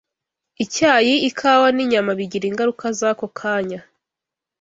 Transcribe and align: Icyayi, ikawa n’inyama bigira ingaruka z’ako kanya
Icyayi, 0.63 1.13
ikawa 1.29 1.67
n’inyama 1.75 2.11
bigira 2.19 2.45
ingaruka 2.47 2.85
z’ako 2.99 3.25
kanya 3.39 3.79